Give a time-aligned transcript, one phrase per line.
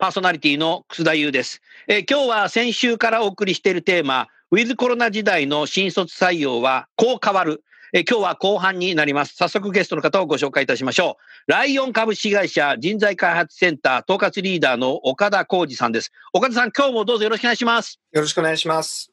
[0.00, 9.34] パーソナリティの楠田優です、えー今日は先週からお送りしているテーマウィズコロナ時代の新卒採用はこう変わるえー今日は後半になります。
[9.34, 11.50] 早速ゲストの方をご紹介いたしましょう。
[11.50, 16.12] ライオン株式会社人材開発センター統括リーダーの岡田浩二さんです。
[16.32, 18.00] 岡田さん、今日もどうぞよろしくお願いします。
[18.12, 19.10] よろしくお願いします。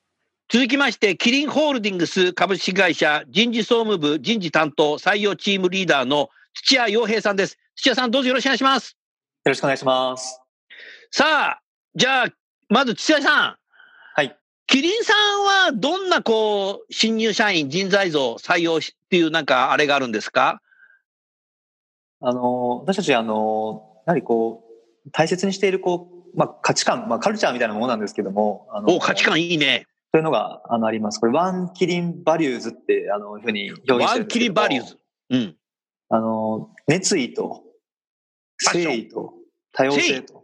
[0.47, 7.57] 続きまして、キリンホールディングス株式会社人事総務部人事担当採用チームリーダーの土屋洋平さんです。
[7.75, 8.95] 土屋さん、どうぞよろしくお願いします。
[9.44, 10.47] よろしくお願いします。
[11.11, 11.25] さ
[11.59, 11.61] あ、
[11.95, 12.27] じゃあ、
[12.69, 13.58] まず土屋さん。
[14.16, 14.38] はい。
[14.67, 20.61] キリンさんはどんなこう、新入社員人材像採用しっていうなんかあれがあるんですか？
[22.19, 24.66] あの、私たち、あの、やはりこ
[25.05, 29.85] う、大切にしている、こう、まあ、価値観、まあ、カルチャーみたいなものなんですけども、あの、お、価値観いいね。
[30.11, 31.19] というのが、あの、あります。
[31.19, 34.97] これ、 One Kirin Values って、あの、ふうに表現してる One Kirin Values。
[35.30, 35.55] うん。
[36.09, 37.63] あの、熱意と、
[38.66, 39.33] 誠意と、
[39.73, 40.44] 多様性と。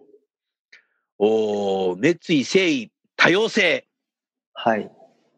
[1.26, 3.88] おー熱意、誠意、多様性。
[4.54, 4.92] はい。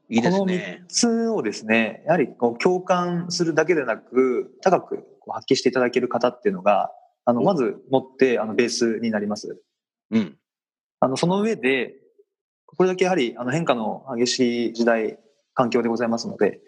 [0.09, 0.85] いいですこのね3。
[0.87, 6.89] つをですね、やはりこう共感するだけでなく、高くこう発揮していただける方っていうのが、
[7.23, 9.61] あの、おまず持って、あの、ベースになります。
[10.09, 10.35] うん。
[11.01, 11.93] あの、その上で、
[12.65, 15.19] これだけやはり、あの、変化の激しい時代、
[15.53, 16.61] 環境でございますので、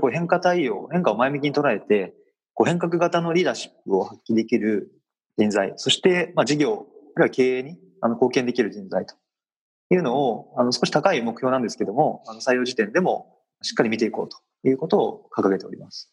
[0.00, 2.12] こう変化対応、変化を前向きに捉えて、
[2.54, 4.90] こう変革型のリーダーシップを発揮できる
[5.38, 9.14] 人材、そして、まあ、事業、あるいは経営にあの貢献できる人材と
[9.90, 14.38] いうのを、あの、少し高い目標なんですけども、あの、採用時点でもしっかり見ていこうと
[14.68, 16.12] いうことを掲げております。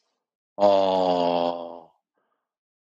[0.58, 1.72] ああ。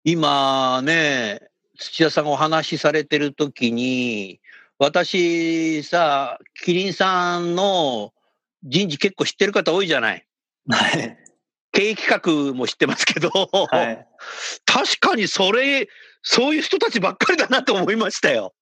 [0.03, 1.42] 今ね、
[1.78, 4.40] 土屋さんがお話しされてるときに、
[4.80, 8.14] 私さ、キリンさんの
[8.64, 10.26] 人事結構知ってる方多いじゃない。
[10.70, 11.18] はい。
[11.72, 14.08] 経営企画も知ってますけど、はい。
[14.66, 15.88] 確かにそれ、
[16.22, 18.53] そういう人たちばっかりだなと思いましたよ。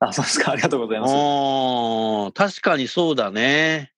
[0.00, 0.52] あ、そうですか。
[0.52, 1.14] ありがとうございます。
[1.14, 3.92] うん確かにそうだね。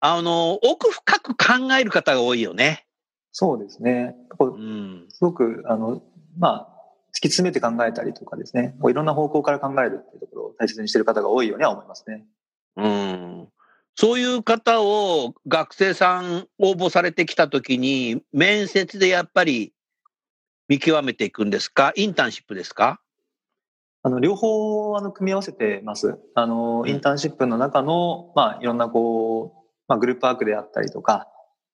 [0.00, 2.86] あの、奥深く考える方が多いよね。
[3.32, 4.14] そうですね。
[4.36, 4.54] こう。
[4.54, 6.02] うんすごく、あの、
[6.38, 6.78] まあ、
[7.10, 12.24] 突き詰めて考えたりとかですね、こういろんな方向から考えるっていうところを大切にしている方が多いようには思いますね。
[12.76, 13.48] うん。
[13.96, 19.72] そういう方を学生さん応募されてきたときに、面接でやっぱり
[20.68, 21.92] 見極めていくんですか？
[21.96, 23.00] インターンシップですか？
[24.02, 26.18] あの、両方、あの、組み合わせてます。
[26.34, 31.26] あの、うんインターンシップの中の、まあ、いろんなこう、まあ、グループワークであったりとか、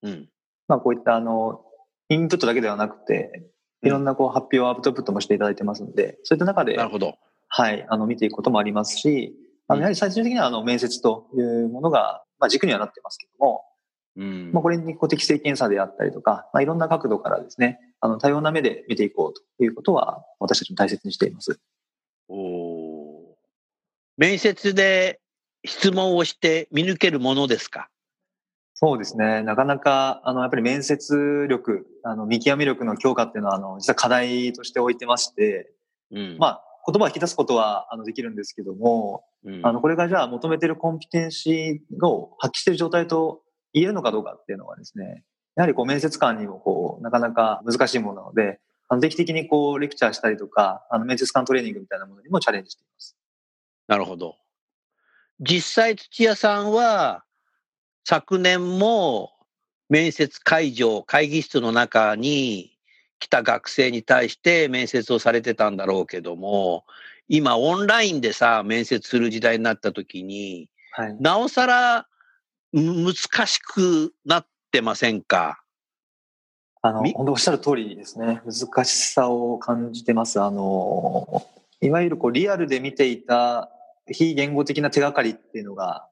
[0.03, 0.29] うん。
[0.69, 1.61] まあ、こういった、あの、
[2.09, 3.51] インプットだけではなくて、
[3.83, 7.19] いろんなこう発表、アウトプットもしていただいてますので、そういった中でなる、ほど。
[7.49, 9.35] はい、あの、見ていくこともありますし、
[9.69, 13.65] あの、やはり最終的には、あの、面接というものが、まあ、軸にはなってますけども、
[14.17, 21.59] うんまあ、これにこう適正検査であったりとか、まあ、いろんな角度からですね、あの、多様な目で見ていこうということは、私たちも大切にしています。
[22.29, 23.35] おー
[24.19, 25.21] 面接で
[25.65, 27.89] 質問をして見抜けるものですか？
[28.75, 29.43] そうですね。
[29.43, 35.73] なかなか、あの、やっぱり面接力、あの、見極め力の強化っていうのは、あの、実は課題として置いてまして、
[36.11, 36.37] うん。
[36.39, 43.41] まあ、言葉を引き出すことは、あの、できるんですけども、うんあの、これがじゃあ求めてるコンピテンシーを発揮している状態と
[43.73, 45.25] 言えるのかどうかっていうのはですね、
[45.57, 53.17] やはりこう面接官にもこう、なかなか難しいものなので、あの定期的にこう、レクチャーしたりとか、あの、面接官トレーニングみたいなものにもチャレンジしています。
[53.87, 54.37] なるほど。
[55.41, 57.25] 実際土屋さんは
[58.05, 59.33] 昨年も
[59.89, 62.79] 面接会場、会議室の中に
[63.19, 66.85] 来た学生に対して面接をされてたんだろうけども、
[67.29, 71.17] 今オンラインでさ、面接する時代になった時に、はい。
[71.21, 72.07] なおさら
[72.73, 75.63] む難しくなってませんか？
[76.83, 77.13] あの、み？
[77.13, 78.43] 本当おっしゃる通りですね。
[78.45, 80.41] 難しさを感じてます。
[80.41, 81.47] あの、
[81.81, 83.71] いわゆるこうリアルで見ていた
[84.11, 86.09] 非言語的な手がかりっていうのが、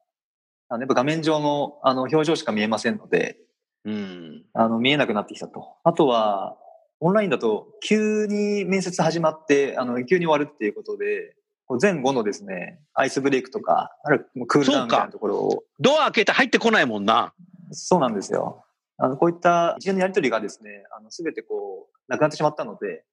[0.69, 3.38] あのやっぱ画面上のあの表情しか見えませんので、
[3.85, 4.44] うん。
[4.53, 5.75] あの、見えなくなってきたと。
[5.82, 6.56] あとは、
[7.00, 11.35] オンラインだと、急に面接始まって、あの、急に終わるっていうことで、
[11.81, 17.32] 前後のですね、アイスブレイクとか、あるクールダウンみたいなところを、ドア開けて入ってこないもんな。
[17.72, 18.64] そうなんですよ。
[18.98, 23.04] あの、こういった一連のやりとりがですね、あの、すべてこう、なくなってしまったので、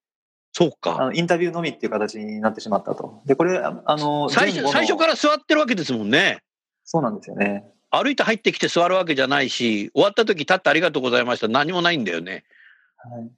[0.51, 1.05] そうあか。
[1.05, 3.21] の、インタビューのみっていう形になってしまったと。
[3.25, 6.43] で、これ、ああの、最初、最初から座ってるわけですもんね。
[6.83, 7.65] そうなんですよね。
[7.91, 11.47] 歩いて入ってきて座るわけじゃないし、終わった時立ってありがとうございました。
[11.47, 12.43] 何もないんだよね。
[12.97, 13.31] はい。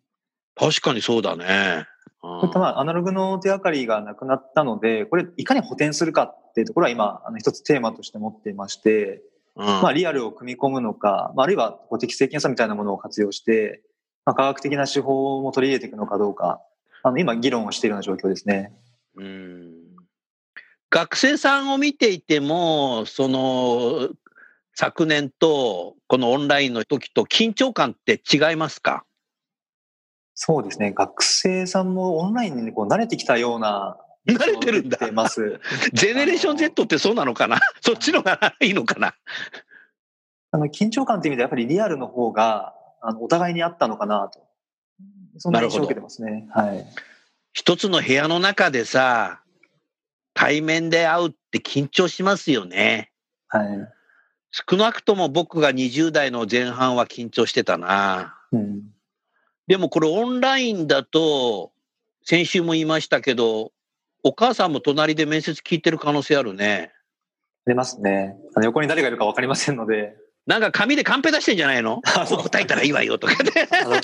[0.56, 1.85] 確かにそうだね。
[2.21, 9.21] こういったまあアナログの手がかりがなくなったので、これいかに補填するかっていうところは今、あの一つテーマとして持っていまして、
[9.56, 13.81] うんまあリアルを組み込むのか、まああるいはこう適正検査みたいなものを活用して、
[14.25, 16.62] まあ科学的な手法も取り入れていくのかどうか、
[17.03, 18.74] あの今議論をしているような状況ですね。
[19.15, 19.71] うん
[20.94, 24.09] 学生さんを見ていても、その、
[24.75, 29.06] 昨年とこのオンラインの時と緊張感って違いますか？
[30.33, 30.92] そうですね。
[30.92, 33.97] 学生さんもオンラインにこう慣れてきたような、
[34.27, 35.59] 慣れてるんだます。
[35.94, 37.59] ジェネレーション Z ってそうなのかな？
[37.81, 39.15] そっちのがいいのかな？
[40.51, 44.45] あの緊張感っていう意味ではやっぱりリアルの方が、あのお互いにあったのかなと。
[45.38, 46.47] そんな印象を受けてますね。
[46.53, 46.85] はい。
[47.53, 49.41] 一つの部屋の中でさ、
[50.33, 53.12] 対面で会うって緊張しますよね。
[53.47, 53.68] はい。
[54.51, 58.38] 少なくとも僕が20代の前半は緊張してたな。
[58.51, 58.81] うん。
[59.68, 61.71] でもこれオンラインだと、
[62.23, 63.71] 先週も言いましたけど、
[64.23, 66.91] お母さんも隣で面接聞いてる可能性あるね。
[67.65, 68.35] 出ますね。
[68.56, 70.15] あの横に誰がいるか分かりませんので、
[70.45, 72.01] なんか紙でカンペ出してんじゃないの？
[72.18, 73.51] あそう答えたらいいわよとかで。
[73.83, 73.95] あの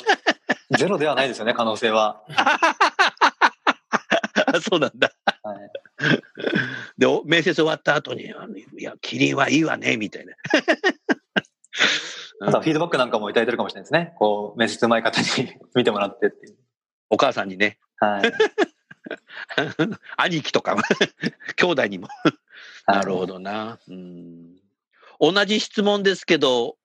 [0.78, 2.24] ゼロではないですよね、可能性は。
[4.70, 5.12] そうなんだ。
[5.44, 5.58] はい、
[6.98, 8.34] で、お面接終わった後に、
[8.78, 10.34] いや、キリンはいいわね、みたいな。
[12.42, 14.14] あとはフィードバックなんかもいただいてるかもしれないですね。
[14.18, 15.28] こう、面接うまい方に
[15.76, 16.58] 見てもらってっていう。
[17.10, 18.32] お母さんにね、はい。
[20.18, 20.76] 兄貴とか、
[21.56, 22.08] 兄弟にも。
[22.86, 23.80] なるほどな。
[23.88, 24.56] うん
[25.20, 26.78] 同じ質問ですけど、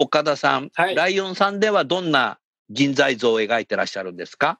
[0.00, 2.38] 岡田さん、はいライオンさんではどんな
[2.70, 4.58] 人材像を描いてらっしゃるんですか？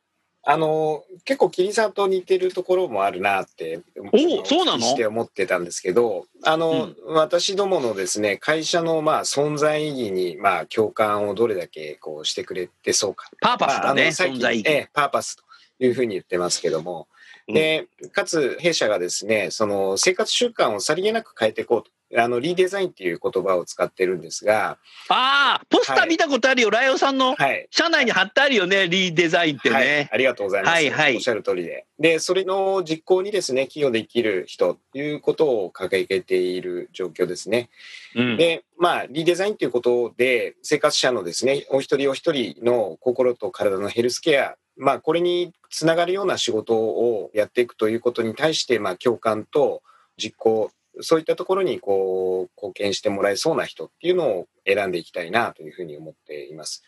[0.48, 3.80] あの、結構、キリンさんと似てるところもあるなって、
[4.12, 4.80] おそうなの？
[4.80, 13.28] して思ってたんですけど、あの、私どものですね、会社の、まあ、存在意義に、まあ、共感をどれだけ、こう、してくれてそうか。
[13.40, 14.68] パーパスまあだね、あのさっき存在意義。
[14.68, 15.42] ええ、パーパスと
[15.78, 17.08] いうふうに言ってますけども。
[17.10, 17.16] うん
[17.54, 21.90] で、かつ、弊社がですね、その、生活習慣をさりげなく変えていこうと。
[22.14, 24.78] あの、リーデザインっていう言葉を使ってるんですが、
[25.08, 27.66] ああ、ポスター見たことあるよ、ライオンさんのはい。
[27.70, 30.08] 社内に貼ってあるよね、リーデザインってはい、ね。
[30.12, 30.72] ありがとうございます。
[30.72, 31.84] はいはいおっしゃる通りで。
[31.98, 37.70] で、それの実行にですね、企業で生きる人ということを掲げている状況ですね。
[38.14, 49.82] うんで、まあ、リデザインということで、生活者のですね、お一人お一人の心と体のヘルスケア、まあ、これにつながるような仕事をやっていくということに対して、まあ、共感と
[50.16, 50.70] 実行、
[51.00, 56.82] そういったところにこう貢献してもらえそうな人っていうのを選んでいきたいなというふうに思っています。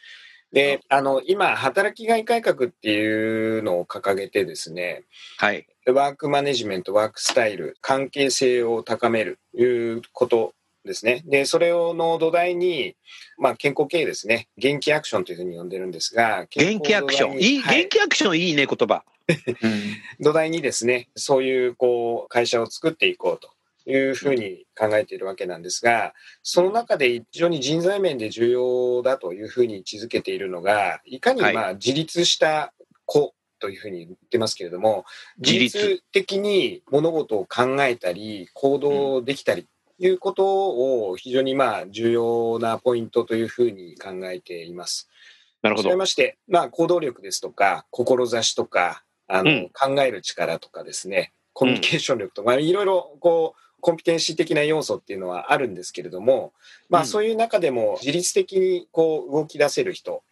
[0.52, 5.04] で、あの、今、働きがい改革っていうのを掲げてですね、
[5.36, 5.66] はい。
[5.86, 10.54] ワークマネジメント、ワークスタイル、関係性を高めるということ
[10.84, 11.22] ですね。
[11.26, 12.96] で、それをの土台に、
[13.38, 14.48] まあ、健康経営ですね。
[14.56, 17.40] 元気アクションというふうに呼んでるんですが、元気アクション。
[17.40, 19.04] いい、はい元気アクションいいね、言葉。
[19.28, 19.32] う
[19.68, 23.50] ん土台にですね、そういうこう会社を作っていこうと
[23.90, 32.72] いうふうに考えているわけなんですが、その中で非常に人材面で重要だというふうに位置づけているのが、いかにはいまあ自立した
[33.04, 35.04] 子というふうに言ってますけれども、
[35.38, 39.66] 自律的に物事を考えたり、行動できたり、
[39.98, 45.08] いうことを非常にまあ重要なポイントというふうに考えています。
[45.62, 45.96] なるほど。
[45.96, 56.52] まして、まあ、行動力ですとか、志とか、あの、うん考える力とかですね、コミュニケーション力とか、いろいろ、こう、コンピテンシー的な要素っていうのはあるんですけれども、
[56.88, 60.22] まあ、うんそういう中でも自律的にこう、動き出せる人、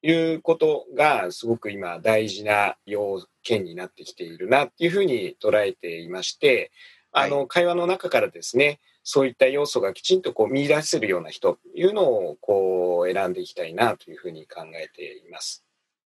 [0.00, 6.70] いうことがすごく今大事な要件になってきているなっていうふうに捉えていまして、
[7.10, 8.78] あの、会話の中からですね、
[9.10, 15.64] そういった要素がきちんとこう見出せるような人というのをこう選んでいきたいなというふうに考えています。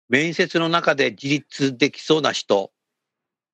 [0.09, 2.71] 面接の中で自立できそうな人、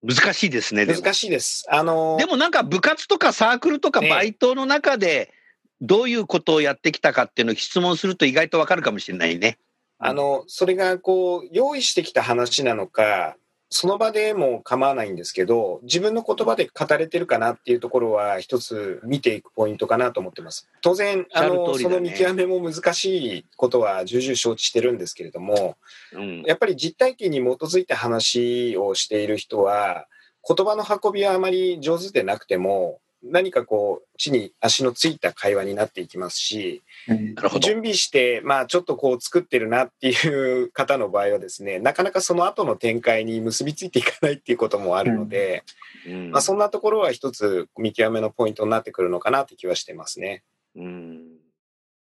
[0.03, 0.85] 難しいですね。
[0.85, 1.63] 難しいです。
[1.69, 5.31] あの、でもなんか部活とかサークルとかねバイトの中で、
[5.79, 9.57] どういうことをやってきたかっていうのを質問すると意外とわかるかもしれないね。
[9.99, 13.37] あの、それがこう、用意してきた話なのか、
[13.71, 20.67] その場でも構わないんですけど、自分の言葉で語れてるかなっていうところは一つ見ていくポイントかなと思ってます。
[20.81, 25.77] 当然、あの、ねその見極めも難しいことは重々承知してるんですけれども、
[26.13, 26.41] うん。
[26.43, 30.07] やっぱり実体験に基づいた話をしている人は、
[30.47, 37.67] 言葉の運びはあまり上手でなくても、何かこう、地に足のついた会話になっていきますし、うんなるほど。
[37.67, 45.63] 準備して、まあちょっとこう作ってるなっていう方の場合はですね、なかなかその後の展開に結びついていかないっていうこともあるので、
[46.07, 50.43] うんまあそんなところは一つ見極めのポイントになってくるのかなって気はしてますね。
[50.75, 51.39] うん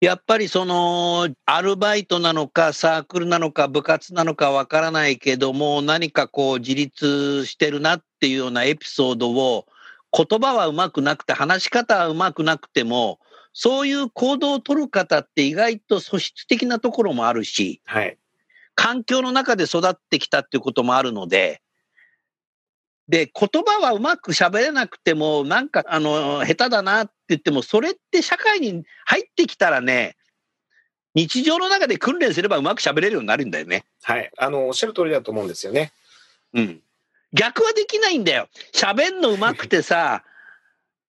[0.01, 9.65] やっぱりそのアルバイトなのかサークルなのか部活なのかわからないけども何かこう自立してるなっていうようなエピソードを
[10.11, 13.19] 言葉はうまくなくて話し方はうまくなくても
[13.53, 18.17] そういう行動を取る方って意外と素質的なところもあるしはい。
[18.79, 21.61] 環境の中で育ってきたっていうこともあるので、
[23.09, 30.15] で、言葉はうまく喋れなくても、なんか、あの、下手だなって言っても、それって社会に入ってきたらね、
[31.13, 33.83] 日常の中で訓練すればうまく喋れるようになるんだよね。
[34.03, 34.31] はい。
[34.37, 35.91] あの、おっしゃる通りだと思うんですよね。
[36.53, 36.81] うん。
[37.33, 38.47] 逆はできないんだよ。
[38.73, 40.23] 喋んのうまくてさ、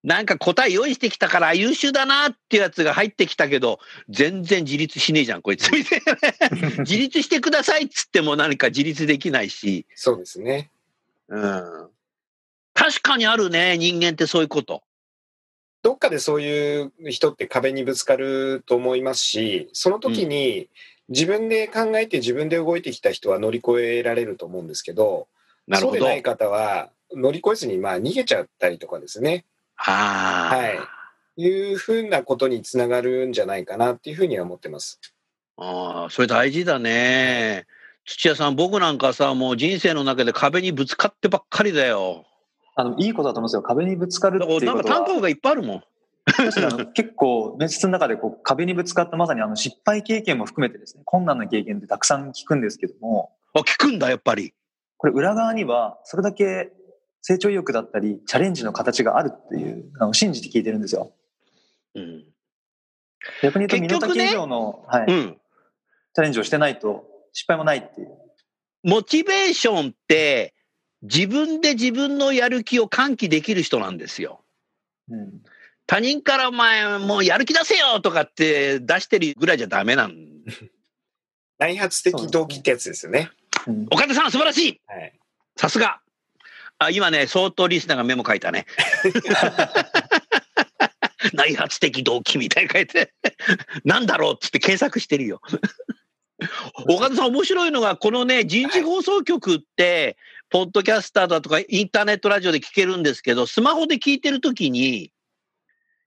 [0.02, 5.70] なんか答え用意してきたから優秀だなっていうやつが入ってきたけど、全然自立しねえじゃん、こいつ。
[6.80, 9.86] 自立してくださいっつっても何か自立できないし。
[9.94, 10.70] そうですね。
[11.28, 11.90] うん。
[12.72, 14.82] 確かにあるね、人間ってそういうこと。
[15.82, 20.68] どっかでそういう人って壁にぶつかると思いますし、その時に
[21.08, 25.28] 自分で考えて自分で動いてきた人は乗り越えられると思うんですけど、
[25.70, 25.98] なるほど。
[25.98, 29.44] そうでない方は乗り越えずにまあ逃げちゃったりとかですね。
[29.76, 30.56] ああ。
[30.56, 30.78] はい。
[31.36, 35.00] いうふうなことにつながるんじゃないかなっていうふうには思ってます。
[35.56, 37.66] ああ、それ大事だね。
[38.04, 42.26] 土屋さん、僕なんかさ、もう人生の中で壁にぶつかってばっかりだよ。
[42.74, 43.62] あの、いいことだと思うんですよ。
[43.62, 45.16] 壁にぶつかるだっていうことはからなんか単。
[45.16, 45.82] 価がいっぱいあるもん。
[46.94, 54.54] 結構、面接の中でこう壁にぶつかったまさにあの失敗経験も含めてですね、困難な経験ってたくさん聞くんですけども、あ、聞くんだ、やっぱり。
[55.00, 56.72] これ裏側にはそれだけ
[57.22, 61.10] 成長意欲だったり、チャレンジの形があるっていう、あの信じて聞いてるんですよ。
[61.94, 62.24] うん。
[63.42, 65.36] 逆に言うと、身の結局ね丈以上の、はい、うん。
[66.14, 68.08] チャレンジをしてないと失敗もないっていう。
[68.82, 70.52] モチベーションって、
[71.00, 74.44] 自分で自分のやる気を喚起できる人なんですよ。
[75.08, 75.40] うん
[75.86, 80.14] 他人からお前もうやる気出せよとかって出してるぐらいじゃダメなん。
[81.58, 83.32] 内発的動機ってやつですよね。
[83.66, 85.18] うん岡田さん素晴らしいはい。
[85.56, 86.00] さすが
[86.80, 88.64] あ、今ね、相当リスナーがメモ書いたね。
[91.34, 93.12] 内発的動機みたいに書いて、
[93.84, 95.42] なんだろうっつって検索してるよ。
[96.88, 100.16] 岡田さん面白いのが、このね、人事放送局って、
[100.48, 105.12] ポッドキャスターだとかインターネットラジオで聞けるんですけど、スマホで聞いてるときに、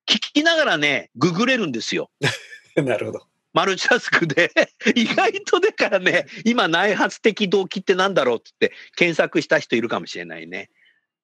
[0.08, 2.10] 聞きながらね、ググれるんですよ。
[2.76, 3.28] なるほど。
[3.54, 4.52] マルチタスクで、
[4.96, 10.70] 意外とだからね、今内発的動機ってなんだろうって検索した人いるかもしれないね。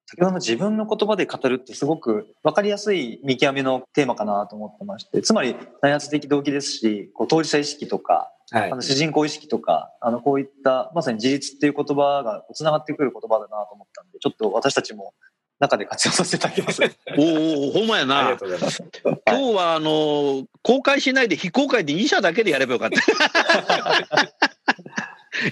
[0.05, 8.81] 先ほどの自分の言葉で語るってすごく分かりやすい見極めのテーマかなと思ってまして、つまり内発的動機ですし、こう当事者意識とか、はいあの。
[8.81, 15.13] 主人公意識とか、あのこういったまさに自立っていう言葉がつながってくる言葉だなと思ったんで、ちょっと私たちも
[15.59, 16.81] 中で活用させていただきます。
[16.81, 18.37] おーおーほんまやありなが。
[18.37, 18.83] とうございます。
[19.03, 24.29] 今日はあの公開しないで非公開で2社だけでやればよかった。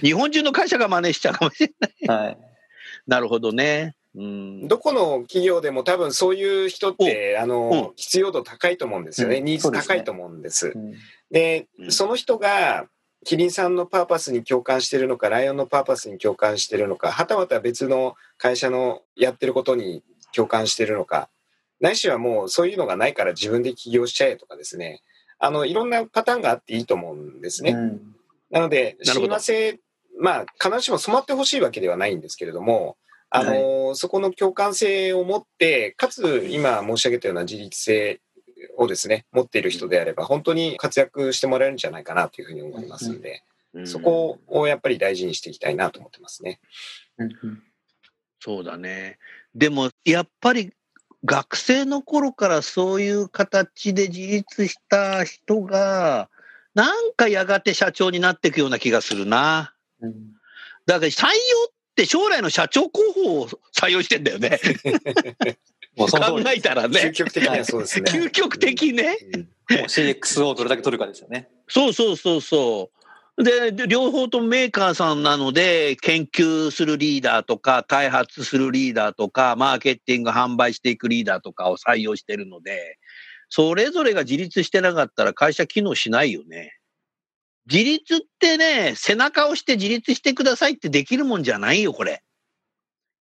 [0.02, 1.72] 日本中の会社が真似しちゃうかもしれ
[2.06, 2.24] ない。
[2.24, 2.38] はい。
[3.06, 3.94] なるほどね。
[4.16, 4.68] うん。
[4.68, 9.36] どこの企業でも多分そういう人って、あうのん、必要度高いと思うんですよね。
[9.38, 10.72] うんニーズ高いと思うんです。
[10.74, 10.94] うん
[11.30, 12.86] でう、んその人が、
[13.24, 20.02] キリンさんのパーパスに共感してるのか、ライオンのパーパスに共感してるのか、はたまた別の会社のやってることに
[20.34, 21.28] 共感してるのか、
[21.80, 25.02] ないしはもうそういうのがないから自分で起業しちゃえとかですね。
[25.38, 27.72] あの、いろんなパターンがあっていいと思うんですね。
[27.72, 28.14] うん
[28.50, 29.78] なので、親和性、
[30.20, 32.96] まあ、必ずしも染まってほしいわけではないんですけれども、
[33.30, 38.20] あの、そこの共感性を持って、かつ、今申し上げたような自立性
[38.76, 43.42] をですね、持っている人であれば、本当に活躍してもらえるんじゃないかなというふうに思いますので、
[43.74, 46.58] うんそこをやっぱり大事にしていきたいなと思ってますね。
[48.40, 49.18] そうだね。
[49.54, 50.72] でも、やっぱり
[51.24, 56.30] 学生の頃からそういう形で自立した人が、
[56.74, 59.74] なんかやがて社長になっていくような気がするな。
[60.00, 60.38] うん
[60.88, 61.32] だから採用
[61.68, 64.58] って将来の社長候補を採用してんだよね。
[66.06, 67.12] 考えたら究ね。
[67.12, 68.10] 極的にはそうですね。
[68.12, 69.18] 究極的ね。
[69.34, 71.48] うんもう CXO をどれだけ取るかですよね。
[71.68, 72.90] そうそうそうそ
[73.36, 73.44] う。
[73.44, 82.98] で、で両方ともメーカーさんなので、研究するリーダーとか、開発するリーダーとか、マーケティング販売していくリーダーとかを採用してるので、
[83.50, 86.74] それぞれが自立してなかったら会社機能しないよね。
[87.70, 92.22] 自立ってね、背中を押して自立してくださいってできるもんじゃないよ、これ。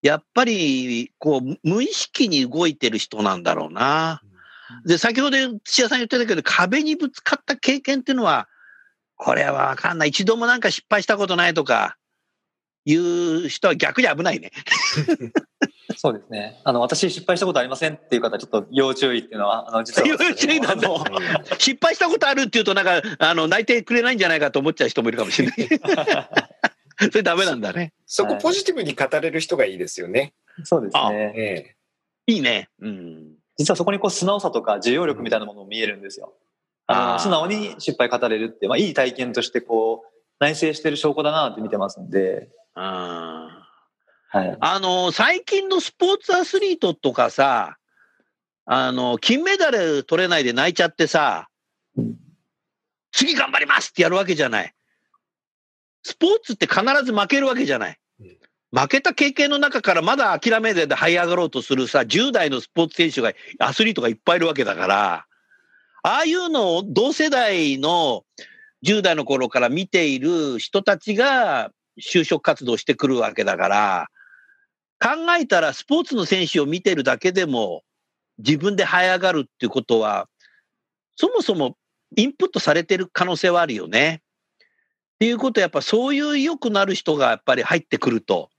[0.02, 4.22] やっぱり、こう、無意識に動いてる人なんだろうな。
[4.86, 8.48] で、先ほど土屋さん言ってたけど、壁にぶつかった経験っていうのは、
[9.16, 10.10] これはわかんない。
[10.10, 11.98] 一度もなんか失敗したことないとか、
[12.88, 14.52] いう人は逆に危ないね。
[15.98, 16.62] そうですね。
[16.64, 20.08] あの、私失敗したことありませんっていう方、ちょっと要注意っていうのは、あの、実は。
[20.08, 20.90] 要注意なんだ。
[21.58, 25.58] 失敗したことあるっていうと、なんか、あの、泣いてくれないんじゃないかと思っちゃう人もいるかもしれない。
[27.12, 27.94] それダメなんだね。
[28.06, 30.34] そこポジティブに語れる人がいいですよね。
[30.64, 31.34] そうですね。
[31.36, 31.76] え
[32.28, 32.70] え、いいね。
[32.80, 33.36] うん。
[33.58, 36.34] 実はそこにこう素直さとか受容力みたいなものも見えるんですよ。
[36.88, 42.50] あの素直に失敗語れるって、まあいい体験としてこう、内省してる証拠だなって見てますんで。
[42.76, 43.68] あ
[44.30, 47.78] はい、あの、最近のスポーツアスリートとかさ、
[48.66, 51.50] あの、金メダル取れないで泣いちゃってさ、
[53.12, 54.74] 次頑張りますってやるわけじゃない。
[56.08, 58.00] スポーツって必ず負けるわけじゃない。
[58.72, 65.26] 負けた経験の中からまだ諦めで這い上がろうとするさ、10代のスポーツ選手が、アスリートがいっぱいいるわけだから、
[66.04, 68.24] ああいうのを同世代の
[68.86, 71.72] 10代の頃から見ている人たちが
[72.02, 74.08] 就職活動してくるわけだから、
[75.02, 77.84] 考えたらスポーツの選手を見てるだけでも
[78.38, 80.30] 自分で這い上がるっていうことは、
[81.18, 81.76] そもそも
[82.16, 84.22] インプットされてる可能性はあるよね。
[85.18, 88.52] っていうことはやっぱそういう良くなる人がやっぱり入ってくると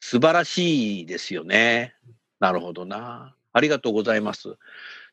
[0.00, 1.94] 素晴らしいですよね。
[2.40, 3.34] なるほどな。
[3.52, 4.56] ありがとうございます。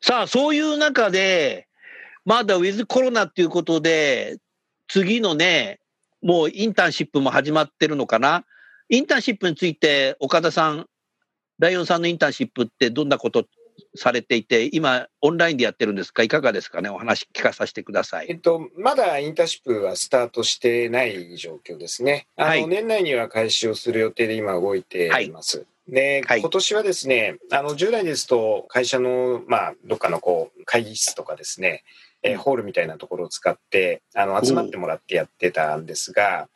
[0.00, 1.68] さあ、そういう中で、
[2.24, 4.38] まだウィズコロナっていうことで、
[4.88, 5.80] 次のね、
[6.22, 8.46] もうインターンシップも始まってるのかな。
[8.88, 10.86] インターンシップについて、岡田さん、
[11.58, 13.44] ライオンさんのインターンシップってどんなこと
[13.94, 16.22] されていて、今、オンラインでやってるんですか？
[16.22, 16.88] いかがですかね？
[16.88, 18.26] お話聞かさせてください。
[18.28, 22.26] えっと、まだインターンシップはスタートしてない状況ですね。
[22.36, 25.58] あの、はい、年内には開始をする予定で今動いています。
[25.58, 25.66] はい。
[25.88, 31.82] で、はい、今年はですね、あの、従来ですと、会社の、まあ、どっかのこう、会議室とかですね、
[32.22, 36.48] えー、ホールみたいなところを使って、あの、集まってもらってやってたんですが、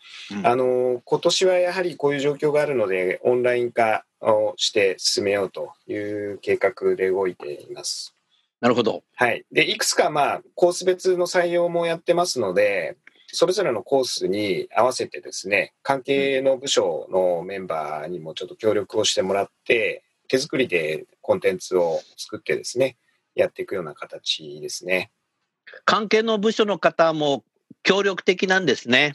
[0.44, 8.14] あの、今年はやはりこういう状況があるので、オンライン化をして進めようという計画で動いています。
[8.60, 9.04] なるほど。
[9.14, 9.44] はい。
[9.52, 12.96] で、いくつか、まあ、コース別の採用もやってますので、
[13.34, 22.96] それぞれのコースに合わせてですね、関係の部署のメンバーにもちょっと協力をしてもらって、手作りでコンテンツを作ってですね、
[23.34, 25.10] やっていくような形ですね。
[25.84, 27.44] 関係の部署の方も
[27.82, 29.14] 協力的なんですね。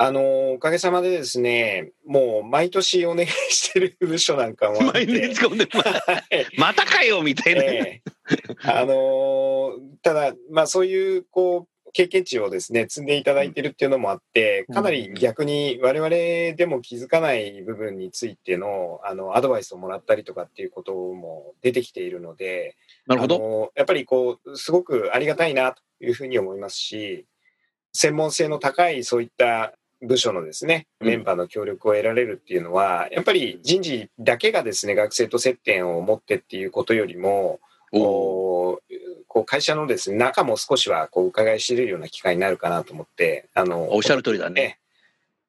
[0.00, 5.40] あの、おかげさまでですね、もう毎年お願いしてる部署なんかも 毎日
[6.56, 16.10] またかよみたいな、えー、あの、ただ、まあそういう、こう、経験値をですね、積んでいただいてるっていうのもあって、かなり逆に我々
[16.54, 22.76] でも気づかない部分についての、あの、アドバイスをもらったりとかっていうことも出てきているので、
[23.08, 23.72] なるほど。
[23.74, 27.26] やっぱりこう、すごくありがたいなというふうに思いますし、
[27.92, 38.80] 専門性の高いそういった部署のですね、メンバーの協力を得られるっていうのは、やっぱり人事だけがですね、学生と接点を持ってっていうことよりも、こ
[39.34, 44.78] う会社のですね、中も少しはこう伺い知れるような機会になるかなと思って、あの、おっしゃる通りだね。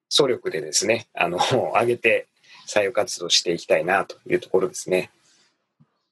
[0.08, 1.38] 総力でですね、あの、
[1.74, 2.26] 上げて
[2.68, 5.10] 採用活動していきたいなというところですね。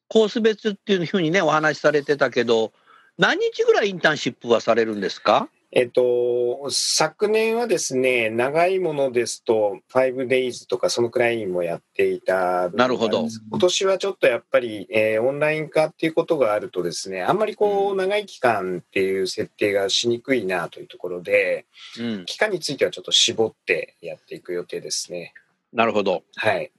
[0.09, 2.73] コース別っていうふうにね、お話しされてたけど、
[3.19, 5.49] 何日ぐらいインターンシップはされるんですか？
[5.71, 13.29] えっと、昨年はですね、長いものですと、5days とかそのくらいもやっていたなるほど。
[13.51, 21.67] 今年はちょっとやっぱり、えー、オンライン化っていうことがあるとですね、あんまりこう、長い期間っていう設定がしにくいなというところで、
[22.01, 25.35] うん、期間についてはちょっと絞ってやっていく予定ですね。
[25.75, 26.23] なるほど。
[26.37, 26.73] はい。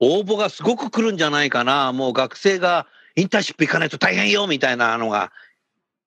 [0.00, 1.92] 応募がすごく来るんじゃないかな。
[1.92, 5.30] もう学生がインターンシップ行かないと大変よみたいなのが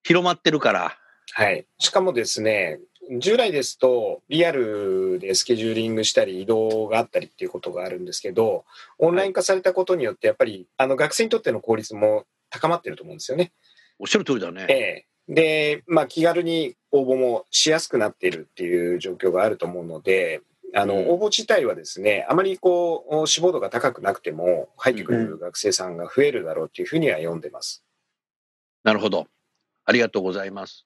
[0.04, 0.98] 広まってるから。
[1.34, 1.66] はい。
[1.80, 2.80] しかもですね、
[3.20, 8.66] 従来ですと、リアルでスケジューリングしたり移動があったりっていうことがあるんですけど、
[8.98, 13.52] オンライン化されたことによって、やっぱり、あの、学生にとっての効率も高まってると思うんですよね。
[14.00, 14.66] おっしゃる通りだね。
[14.70, 15.06] ええ。
[15.28, 20.42] で、まあ、気軽に応募もしやすくなっているっていう状況があると思うので、
[20.74, 27.84] あの、うん、応募自体はですね、あまりこう、志望度が高くなくても、入ってくる学生さんが増えるだろうっていうふうには読んでます。
[28.84, 29.28] なるほど。
[29.86, 30.86] ありがとうございます。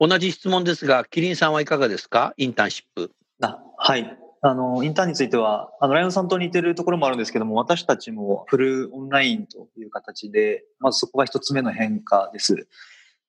[0.00, 2.34] 同じ質問ですが、キリンさんはいかがですか？
[2.36, 3.12] インターンシップ。
[3.42, 4.18] あはい。
[4.46, 12.68] あの、インターンについては、あの、ライオンさんと似てるところもあるんですけども、私たちもフルオンラインという形で、まずそこが一つ目の変化です。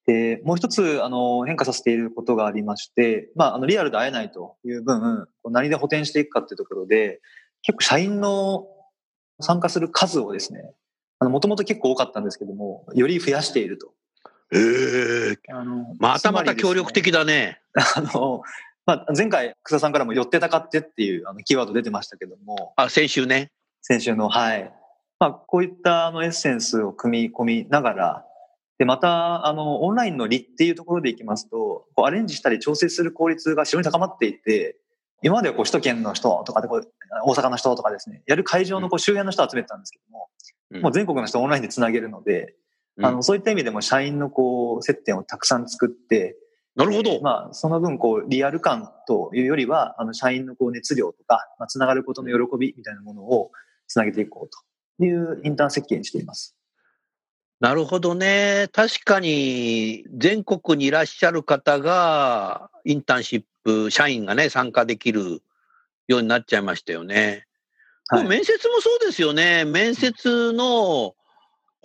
[0.06, 7.20] で、もう一つ、あの、変化させていることがありまして、まあ、あの、リアルで会えないという分、こう何で補填していくかっていうところで、
[7.62, 8.66] 結構社員の
[9.40, 10.70] 参加する数をですね、
[11.18, 13.94] あの、もともと結構多かったんですけども、より増やしていると。
[14.52, 16.92] ええあのまたまた協力。
[16.92, 17.60] 的だね。
[17.74, 18.42] あの、
[18.86, 23.50] まあ、前回、草さんからも寄ってたかってっていうあのキーワード出てましたけども、あ、先週ね。
[23.82, 24.72] 先週の、はい。
[25.18, 28.24] まあ、こういったあのエッセンスを組み込みながら、
[28.78, 34.76] で、また、あの、オンラインの利っていうところでいきますと、こうアレンジしたり調整する効率が非常に高まっていて、
[35.22, 36.92] 今まではこう首都圏の人とかでこう、
[37.24, 40.28] 大阪の人とかですね、やる会場のこう周辺の人を集めてたんですけども、
[40.70, 42.54] うんもう全国の人をオンラインでつなげるので、
[43.02, 46.36] あの、そういった意味でも社員のこう、接点をたくさん作って、
[46.74, 47.20] なるほど。
[47.22, 53.50] まあ、その分、こう、リアル感というよりは、あの、社員のこう、熱量とか、まあ、つながることの喜びみたいなものを
[53.88, 54.50] つなげていこう
[54.98, 56.54] というインターン設計にしています。
[57.60, 58.68] なるほどね。
[58.72, 65.42] 確かに、全国にいらっしゃる方が、インターンシップ、社員がね、参加できる
[66.08, 67.46] ようになっちゃいましたよね。
[68.08, 69.64] はい面接もそうですよね。
[69.64, 71.15] 面接の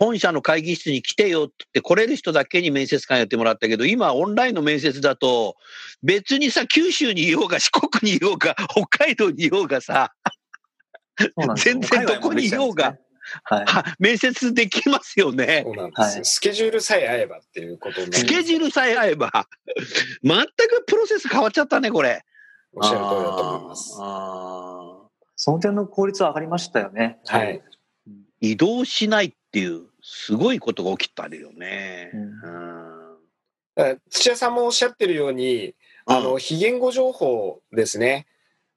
[0.01, 5.57] 本社の会議室に来てよって来れる人だけに面接官やってもらったけど、今オンラインの面接だと、
[6.01, 10.11] 別にさ、九州にいようが四国にいようが、北海道にいようがさ、
[11.55, 12.97] 全然どこにいようが。
[13.43, 13.65] はい。
[13.67, 15.61] は面接できますよね。
[15.63, 19.47] そうなんですよ、はいスケジュールさえ合えばっていうことスるケジュールさえ合えば、
[20.23, 22.25] 全くプロセス変わっちゃったね、これ。
[22.73, 23.91] おっしゃる通りだと思います。
[25.35, 27.19] その点の効率は上がりましたよね。
[27.27, 27.61] はい。
[28.39, 32.11] 移動しないっていう、すごいことが起きたよね。
[32.13, 33.01] うん
[34.09, 38.25] 土屋さんもおっしゃってるように、あの、非言語情報ですね。
[38.27, 38.31] うん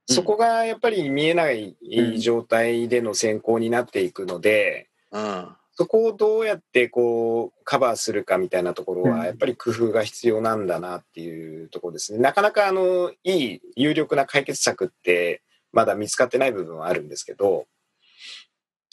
[0.06, 1.76] そこがやっぱり見えない
[2.18, 12.18] 状態での選考になっていくので、うんそこをどうやってこうカバーするかみたいなところうんはやっぱり工夫が必要なんだなっていうところですね。
[12.18, 15.40] なかなかあのいい有力な解決策って
[15.72, 17.66] まだ見つかってない部分はあるんですけど、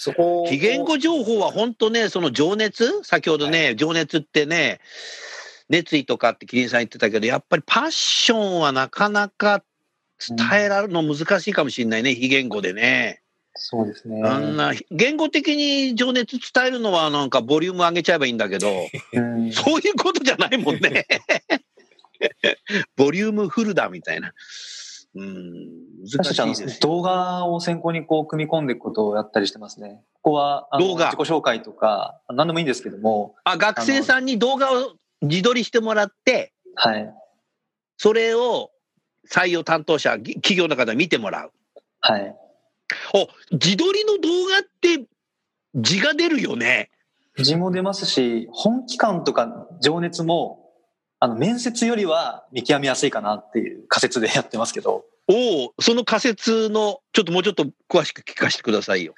[0.02, 4.80] そこを非言語情報は本当ね、その情熱、先ほどね、情熱ってね、
[5.70, 9.64] 熱意とかってキリンさん言ってたけど、やっぱりパッションはなかなか
[10.28, 13.22] 伝えられるの難しいかもしれないね、非言語でね。
[13.54, 14.24] そうですね。
[14.24, 18.72] あんな、言語的に情熱伝えるのはなんかボリューム上げちゃえばいいんだけど、
[19.14, 21.06] うんそういうことじゃないもんね。
[22.98, 24.34] ボリュームフルだみたいな。
[25.14, 25.70] うん、
[26.10, 26.80] 難しいです。
[26.80, 30.02] 動画を先行にこう組み込んでいくことをやったりしてますね。
[30.22, 37.14] ここはあの動画自己紹介とか何でもいいんですけども、あ、学生さんに動画を自撮りしてもらって、はい。
[37.98, 38.72] それを
[39.30, 41.52] 採用担当者、ぎ企業の方に見てもらう。
[42.00, 42.36] はい。
[43.14, 45.06] お、自撮りの動画って
[45.76, 46.90] 字が出るよね。
[47.38, 50.61] 字も出ますし、本気感とか情熱も、
[51.24, 59.14] あの、面接よりは見極めやすいかなっていう仮説でやってますけど、おお、その仮説の、ちょっともうちょっと詳しく聞かせてくださいよ。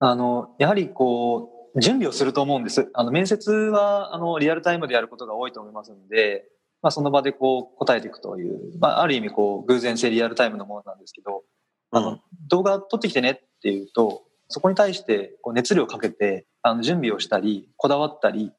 [0.00, 2.90] あの、やはりこう、準備をすると思うんです。
[2.94, 6.48] あの、面接は、あの、リアルタイムでやることが多いと思いますので、
[6.82, 11.44] まあ、その場でこう、答えていくという、まあ、ある意味こう、偶然性リアルタイムのものなんですけど、
[11.92, 18.52] あの、動画撮ってきてねっていうと、そこに対してこう熱量をかけて、あの、準備をしたり、こだわったり、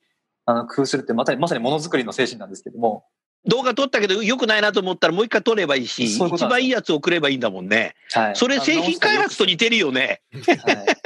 [0.51, 3.05] あの、工夫するってまさに、まさにものづくりの精神なんですけども、
[3.45, 7.95] 動画撮ったけど良くないなと思ったらもう一回撮ればいいし、そういう一番いいやつを送ればいいんだもんね。
[8.11, 8.35] はい。
[8.35, 10.21] それ製品開発と似てるよね。
[10.31, 10.85] はい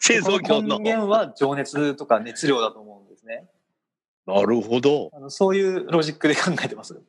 [0.00, 0.78] 製造業の。
[0.78, 3.48] こ根源は情熱とか熱量だと思うんですね。
[4.26, 5.10] なるほど。
[5.12, 7.00] あのそういうロジックで考えてます。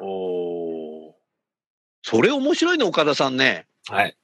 [0.00, 1.12] おー
[2.02, 3.66] それ面白いね、岡田さんね。
[3.88, 4.16] はい。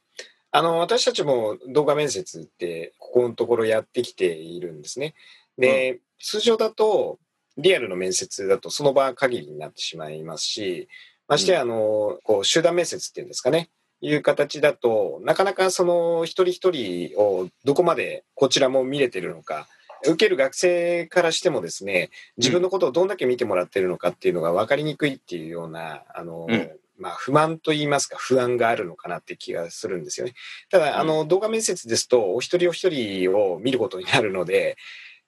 [0.52, 5.14] あの、私たちも動画面接って、ここのところやってきているんですね。
[5.56, 7.18] で、通常だと、
[7.56, 10.88] リアルの面接だとその場限りになってしまいますし、
[11.28, 13.70] ましてやあの、こう、集団面接っていうんですかね。
[14.02, 19.68] いう形だと、なかなかその一人一人をどこまでこちらも見れてるのか、
[20.06, 30.35] 受ける学生からしてもですね、自分のことをどんだけ見てもらってるのかっていうのが分かりにくいっていうような、あの、うんまあ不満と言いますか不安があるのかなって気がするんですよね。
[30.70, 34.76] ただ、あの、動画面接ですと、お一人お一人を見ることになるので、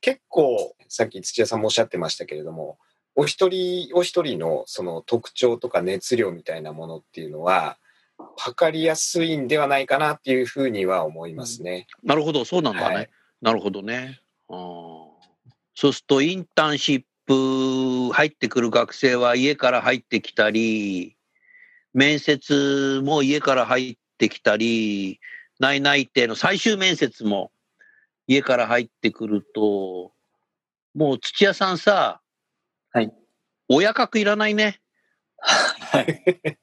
[0.03, 2.79] 結構、さっき土屋さんもおっしゃってましたけれども、
[3.15, 7.79] お一人お一人のその特徴とか熱量みたいなものっていうのは、
[8.37, 11.87] 測りやすいんではないかなっていうふうには思いますね。
[12.03, 12.95] なるほど、そうなんだね。
[12.95, 13.11] はい
[13.43, 14.21] なるほどね。
[14.49, 15.13] あー
[15.75, 21.17] そうすると、インターンシップ入ってくる学生は家から入ってきたり、
[21.93, 25.19] 面接も家から入ってきたり、
[25.59, 27.51] 内内定の最終面接も
[28.27, 30.13] 家から入ってくると、
[30.95, 32.21] もう土屋さんさ、
[32.93, 33.13] はい。
[33.69, 34.81] 親格いらないね。
[35.39, 36.23] はい。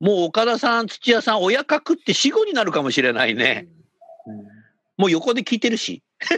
[0.00, 3.68] もう岡田さん、土屋さん、親格って死後になるかもしれないね。
[4.96, 6.02] もう横で聞いてるし。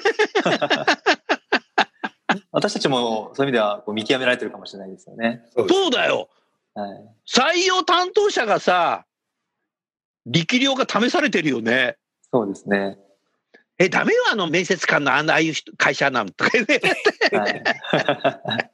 [2.50, 5.44] 私たちもそういう意味ではこう見極められてるかもしれないですよね。
[5.54, 6.28] そうだよ。
[6.74, 6.90] はい。
[7.26, 9.07] 採用担当者がさ、
[10.26, 11.96] 力量が試されてるよね。
[12.33, 12.98] そうですね。
[13.79, 16.65] え、ダメよ、あの面接官のあんなああいう人会社なんとかね。
[17.33, 18.71] はい。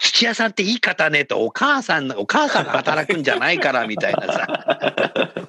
[0.00, 5.48] 土屋さんっていい方ねと、お母さん、お母さんが働くんじゃないから、みたいなさ。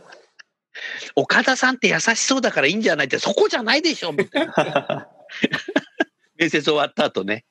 [1.15, 5.07] 岡田さんって優しそうだからいいんじゃないって、そこじゃないでしょ、みたいな。
[6.37, 7.45] 面接終わった後ね。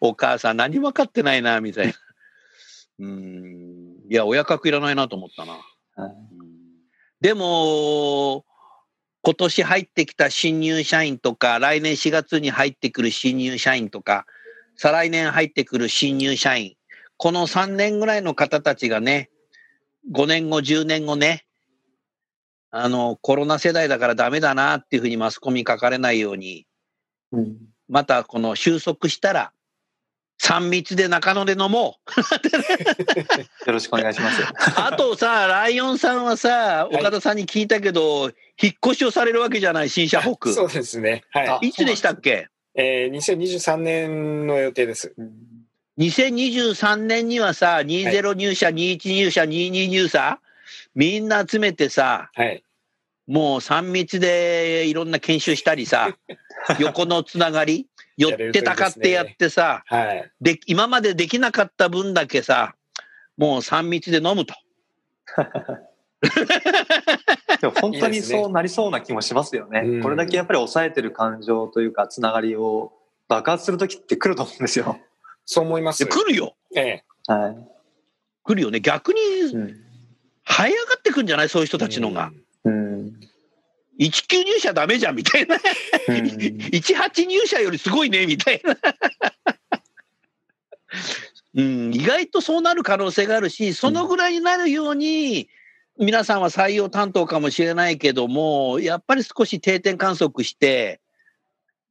[0.00, 1.94] お母さん何も分かってないな、みたいな。
[3.00, 3.96] うん。
[4.10, 5.58] いや、親格いらないなと思ったな。
[7.20, 8.44] でも、
[9.24, 14.26] 今年入ってきた新入社員とか、来年4月に入ってくる新入社員とか、
[14.76, 16.74] 再来年入ってくる新入社員、
[17.16, 19.30] この3年ぐらいの方たちがね、
[20.12, 21.46] 5年後、10年後ね、
[22.70, 26.66] あの、コロナ世代だからダメだなっていうふうにマスコミ書かれないように、
[27.32, 27.56] うん。
[27.88, 29.52] またこの収束したら、
[30.42, 32.20] 3密で中野で飲もう。
[33.66, 34.42] よろしくお願いします。
[34.76, 40.52] あとさ、ライオンさんはさ、い岡田さんに聞いたけど、引っ越しをされるわけじゃない、新社北。
[40.52, 41.24] そうですね。
[41.30, 41.68] はあい。
[41.68, 42.48] いつでしたっけ？
[42.74, 45.14] えー、2023年の予定です。
[45.16, 45.32] うん
[45.98, 50.40] 2023年にはさ、20入社、21入社、22入社、
[50.96, 52.64] みんな集めてさ、はい。
[53.28, 56.16] もう3密でいろんな研修したりさ、
[56.80, 60.30] 横のつながり、寄ってたかってやってさ、はい。
[60.40, 62.74] で、今までできなかった分だけさ、
[63.36, 64.54] もう3密で飲むと。
[67.60, 69.80] でも本当にそうなりそうな気もしますよね。
[69.84, 72.92] うんこれだけやっぱり抑えてる感情というか、つながりを
[73.28, 74.98] 爆発するときって来ると思うんですよ。
[75.44, 76.10] そう思いますで。
[76.10, 76.54] 来るよ。
[76.76, 77.04] ええ。
[77.26, 77.56] はい。
[78.44, 78.80] 来るよね。
[78.80, 79.20] 逆に、
[79.52, 79.80] うん
[80.46, 81.48] 這い上がってくんじゃない？
[81.48, 82.30] そういう人たちのが。
[82.64, 83.18] うん。
[83.98, 85.56] 19入社ダメじゃんみたいな。
[85.56, 85.58] う
[86.12, 88.76] ん18入社よりすごいねみたいな。
[91.56, 95.48] うん、意外とそうなる可能性があるし、そのぐらいになるように、
[95.98, 101.00] 皆さんは採用担当かもしれないけども、やっぱり少し定点観測して、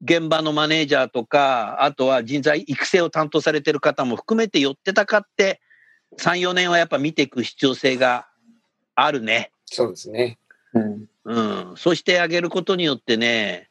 [0.03, 5.61] 現場のマネージャーとか、あとは人材育成を担当されてる方も含めて寄ってたかって、
[6.19, 8.27] 3、4年はやっぱ見ていく必要性が
[8.95, 9.51] あるね。
[9.65, 10.37] そうですね。
[10.73, 13.69] うんうん、そうしてあげることによってね、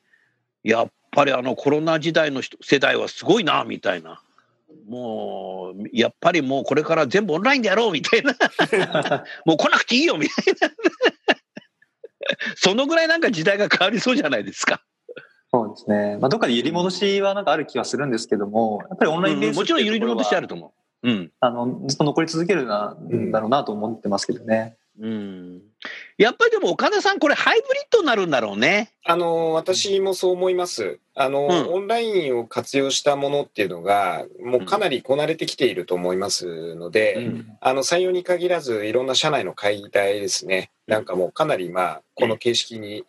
[0.62, 4.22] やっぱりあのコロナ時代の人世代はすごいな、みたいな。
[4.88, 8.32] もう、やっぱりもうこれから全部オンラインでやろう、みたいな。
[9.44, 10.70] もう来なくていいよ、みたいな。
[12.56, 14.82] そのぐらいなんか時代が変わりそうじゃないですか。
[15.50, 16.16] そうですね。
[16.18, 20.42] まあ、どっかで揺り戻しはなんかある気はするんですけども、やっぱりオンラインベースうんもちろん揺り戻しある。
[20.42, 21.10] ると思う。
[21.10, 21.32] うん。
[21.40, 24.76] あの、ずっと残り続けるな、うんだろうなと思ってますけどね。
[24.98, 25.62] うん。
[26.18, 28.92] やっぱりでも岡田さん、これハイブリッドになるんだろうね。
[29.04, 31.00] あの、私もそう思います。
[31.14, 40.70] あの、うんオンラインを活用したものっていうのが、もうかなりこなれてきていると思いますので、うんあの、採用に限らず、いろんな社内の会議体ですね。
[40.86, 43.04] なんかもうかなり、まあ、この形式に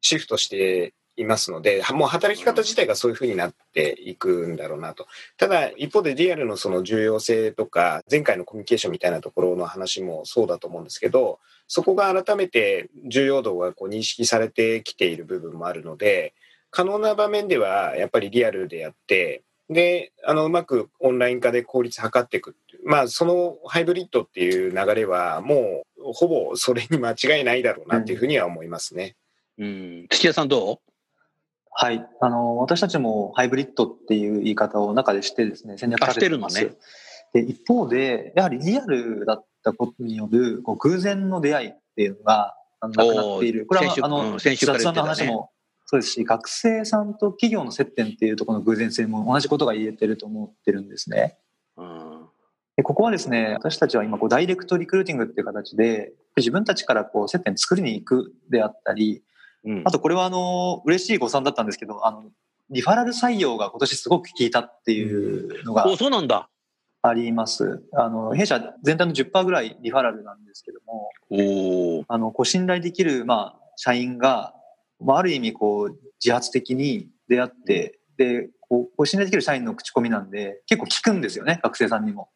[0.00, 5.06] シフトしていますので、もう働き方自体がそういうふうになっていくんだろうなと。
[5.36, 16.34] ただ、一方でリアルのその重要性とか、前回のコミュニケーションみたいなところの話もそうだと思うんですけど、そこが改めて重要度がこう認識されてきている部分もあるので、
[16.70, 22.78] 可能な場面ではやっぱりリアルでやって、で、あの、うまくオンライン化で効率図っていくてい。
[22.84, 29.16] まあ、そのハイブリッドっていう流れは、もう、ほぼそれに間違いないだろうなっていうふうには思いますね。
[29.58, 30.06] うん。
[30.08, 30.78] 土屋さんどう？
[31.78, 32.06] はい。
[32.20, 36.56] あの、私たちもハイブリッドっていう言い方を中でしてですね、戦略あ立ててます。
[36.56, 36.78] してる
[37.34, 43.66] で、一方で、やはりリアルだったことによるこう偶然の出会いっていうのがなくなっている。
[43.66, 45.50] これは、あの、うん先週ね談の話も
[45.84, 51.36] そうですし、学生さんと企業の接点っていうところの偶然性も同じことが言えてると思ってるんですね。
[51.76, 52.26] ううん。
[52.76, 59.22] でここはですね、私たちは今こうダイレクトリクルーティングっていう形で、自分たちからこう接点作りに行くであったり、
[59.64, 62.30] うんあとこれはあの、嬉しい誤算だったんですけど、あの、
[62.70, 66.48] リファラル採用が今年すごく効いたっていうのがお、そうなんだ。
[67.02, 67.82] あります。
[67.92, 72.04] あの、弊社全体の10%ぐらいリファラルなんですけども。
[72.08, 74.54] あの、こう信頼できる、まあ、社員が、
[75.00, 82.28] まあ、ある意味こう、自発的に出会って、で、こう、信頼できる社員の口コミなんで、結構聞くんですよね、学生さんにも。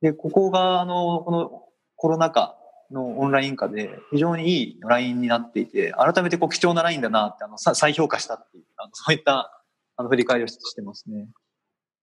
[0.00, 1.62] で、ここが、あの、この
[1.94, 2.58] コロナ禍
[2.90, 9.62] のオンライン化で非常にいいラインになっていて、改めてこう貴重なラインだなって、あの、再評価したっていう、あの そういった、
[9.96, 11.28] あの、振り返りをしてますね。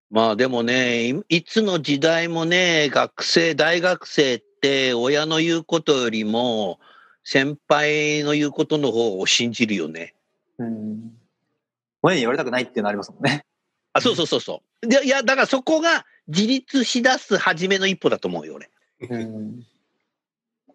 [0.10, 6.80] まあでもね、いいつの時代もね、学生、大学生って親の言うことよりも、
[7.24, 10.13] 先輩の言うことの方を信じるよね。
[10.60, 11.17] うん。
[12.02, 13.46] 親に言われたくないっていうのありますもんね。
[13.93, 14.88] あ、そうそうそうそう。
[14.88, 18.69] でいや、だからそこが自立しだす初めの一歩だと思うよ、俺。
[19.10, 19.65] うん。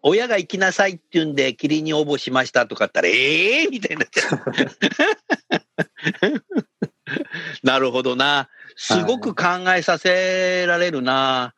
[0.02, 4.42] 親が行きなさいって言うんで、霧に応募しましたとか言ったら、ええー、みたいになっちゃう。
[7.62, 8.48] なるほどな。
[8.76, 9.44] すごく考
[9.76, 11.54] えさせられるな。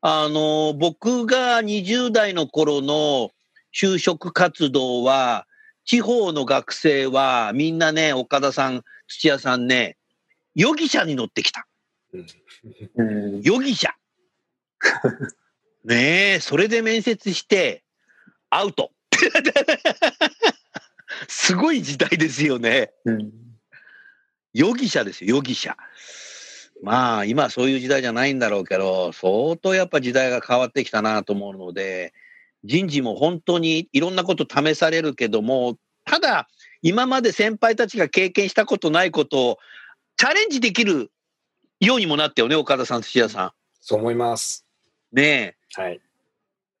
[0.00, 3.32] あの、僕が20代の頃の
[3.74, 5.46] 就職活動は、
[5.84, 9.96] 地方の学生はみんなね、岡田さん、土屋さんね、
[10.54, 11.66] 容疑者に乗ってきた。
[12.96, 13.40] うん。
[13.42, 13.94] 容疑者。
[15.84, 17.84] ねえ、それで面接して、
[18.50, 18.90] アウト。
[21.28, 22.92] すごい時代ですよね。
[23.04, 23.32] うん。
[24.54, 25.76] 容疑者ですよ、容疑者。
[26.82, 32.14] まあ、今はそういう時代じゃないんだろうけど、相当やっぱ時代が変わってきたなと思うので、
[32.64, 36.48] 人事も本当にいろんなこと試されるけども、ただ、
[36.82, 39.58] 今まで先輩たちが経験したことないことを
[40.16, 41.10] チャレンジできる
[41.80, 44.64] ようにもなったよね、岡田さん、土屋さそう思います。
[45.14, 45.16] ん。
[45.16, 46.00] ねはい。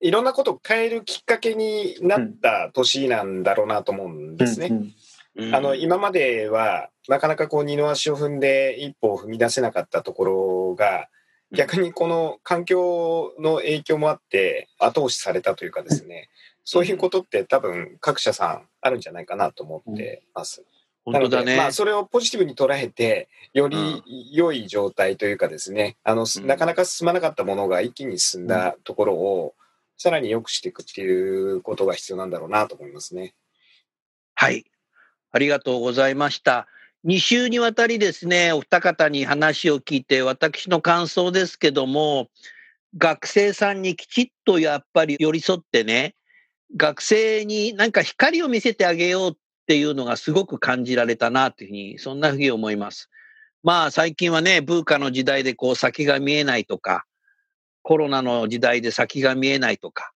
[0.00, 4.68] いろんなことを変えるきっかけになった年なんだろうなと思うんですね。
[4.70, 4.94] うん
[5.36, 5.52] え。
[5.52, 11.08] あの、今までは、なかなかこう二の足を踏んで一歩を踏み出せなかったところが、
[11.52, 16.28] 逆にこの環境の影響もあって後押しされたというかですね、
[16.64, 20.64] そういうことって多分各社さんあるんじゃないかなと思ってます。
[21.04, 21.56] 本当だね。
[21.56, 29.54] まあ、それをポジティブに捉えて、より良い状態というかですね、あの、うんなかなか進まなかったものが一気に進んだところを、
[29.96, 33.34] さらに良くしていくっていうことが必要なんだろうなと思いますね。
[34.34, 34.64] はい。
[35.30, 36.66] ありがとうございました。
[37.04, 42.28] 2週にわたりですね、お二方に話を聞いて、私の感想ですけども、
[42.96, 46.14] 学生さんにきちっとやっぱり寄り添ってね、
[46.76, 53.08] 学生になんか光を見せてあげようっっていうのがすごく感じられたなというふうに、そんなふうに思います。
[53.62, 57.06] まあ最近はね、ブーカの時代でこう先が見えないとか、
[57.82, 60.12] コロナの時代で先が見えないとか、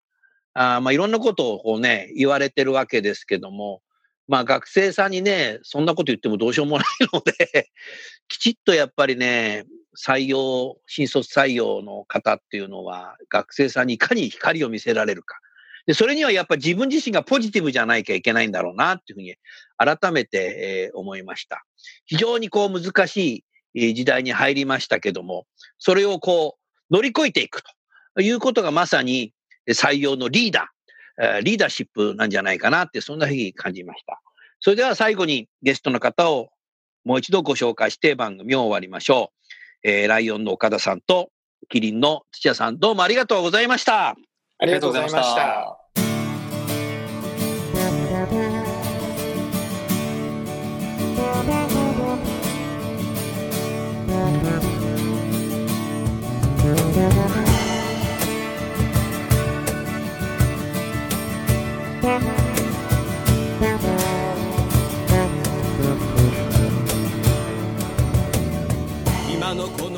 [0.54, 3.82] あまあいろんなことをこうね、言われてるわけですけども、
[4.28, 7.70] まあ学生さんにね、そんなこと言ってもどうしようもないので、
[8.28, 9.64] きちっとやっぱりね、
[9.98, 15.40] 採用、新卒採用の方っていうのは、学生さんにいかに光を見せられるか。
[15.88, 19.36] で、それにはやっぱ自分自身がポジティブじゃないきゃいけないんだろうなっていうふうに
[19.78, 21.64] 改めて、えー思いました。
[22.06, 25.48] 非常にこう難しい時代に入りましたけども、
[25.80, 26.58] それをこ
[26.90, 27.64] う乗り越えていく
[28.16, 29.34] ということがまさに
[29.70, 34.22] 採用のリーダー、えーリーダーシップなんじゃないかなって、そんなふうに感じました。
[34.60, 36.50] それでは最後にゲストの方を
[37.06, 39.32] もう一度ご紹介して番組を終わりましょ
[39.84, 39.90] う。
[39.90, 41.30] えーライオンの岡田さんと
[41.70, 44.18] キリンの土屋さん、どうもありがとうございました。
[44.60, 45.78] ありがとうございました。。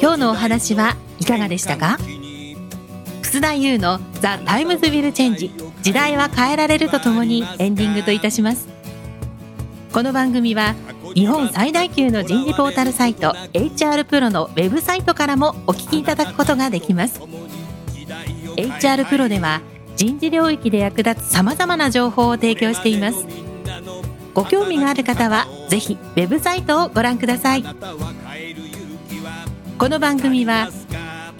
[0.01, 1.97] 今日のお話はいかがでしたか？
[3.29, 5.51] 楠田祐の「The Times Will Change
[5.83, 8.67] 時代は変えられる」とともにエンディングといたします。
[9.93, 10.73] この番組は
[11.13, 17.21] 日本最大級の人事ポータルサイト HR プロのウェブサイトからもお聞きいただくことができます。
[18.57, 19.61] HR プロでは
[19.95, 23.27] 人事領域で役立つさまざまな情報を提供しています。
[24.33, 27.63] ご興味がある方はぜひウェブサイトをご覧ください。
[29.77, 30.69] この番組は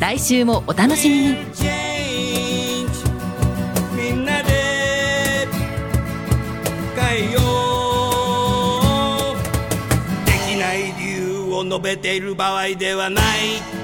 [0.00, 1.36] 来週もお楽しみに。
[3.96, 5.48] みんなで
[6.96, 7.40] 変えよ
[9.34, 9.36] う。
[10.24, 13.77] できない理由を述べている場合ではない。